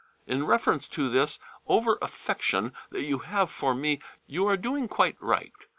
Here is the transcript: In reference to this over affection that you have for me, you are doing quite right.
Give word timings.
In 0.25 0.47
reference 0.47 0.87
to 0.87 1.09
this 1.09 1.37
over 1.67 1.99
affection 2.01 2.73
that 2.89 3.03
you 3.03 3.19
have 3.19 3.51
for 3.51 3.75
me, 3.75 3.99
you 4.25 4.47
are 4.47 4.57
doing 4.57 4.87
quite 4.87 5.15
right. 5.21 5.53